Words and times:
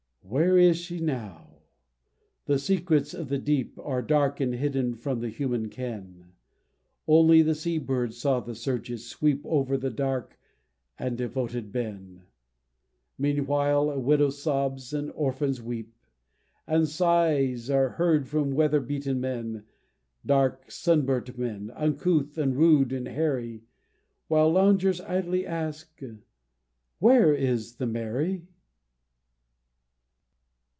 Where 0.23 0.57
is 0.57 0.77
she 0.77 1.01
now? 1.01 1.57
The 2.45 2.57
secrets 2.59 3.13
of 3.13 3.27
the 3.27 3.39
deep 3.39 3.77
Are 3.79 4.01
dark 4.01 4.39
and 4.39 4.53
hidden 4.53 4.93
from 4.95 5.19
the 5.19 5.27
human 5.27 5.67
ken; 5.67 6.31
Only 7.05 7.41
the 7.41 7.55
sea 7.55 7.79
bird 7.79 8.13
saw 8.13 8.39
the 8.39 8.55
surges 8.55 9.05
sweep 9.05 9.41
Over 9.45 9.75
the 9.77 9.91
bark 9.91 10.39
of 10.99 11.09
the 11.11 11.15
devoted 11.17 11.73
Ben, 11.73 12.23
Meanwhile 13.17 13.89
a 13.89 13.99
widow 13.99 14.29
sobs 14.29 14.93
and 14.93 15.11
orphans 15.15 15.61
weep, 15.61 15.93
And 16.65 16.87
sighs 16.87 17.69
are 17.69 17.89
heard 17.89 18.29
from 18.29 18.51
weatherbeaten 18.55 19.19
men, 19.19 19.65
Dark 20.25 20.71
sunburnt 20.71 21.37
men, 21.37 21.71
uncouth 21.75 22.37
and 22.37 22.55
rude 22.55 22.93
and 22.93 23.07
hairy, 23.07 23.63
While 24.29 24.53
loungers 24.53 25.01
idly 25.01 25.45
ask, 25.45 25.99
"Where 26.99 27.33
is 27.33 27.75
the 27.75 27.87
Mary?" 27.87 28.47